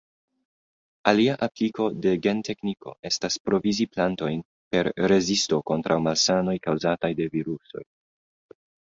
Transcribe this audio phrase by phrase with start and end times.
[1.09, 4.41] Alia apliko de gentekniko estas provizi plantojn
[4.75, 7.85] per rezisto kontraŭ malsanoj kaŭzataj de virusoj.